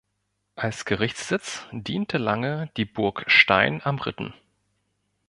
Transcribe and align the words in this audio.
Als 0.55 0.85
Gerichtssitz 0.85 1.67
diente 1.71 2.17
lange 2.17 2.71
die 2.75 2.85
Burg 2.85 3.23
Stein 3.27 3.81
am 3.83 3.99
Ritten. 3.99 4.33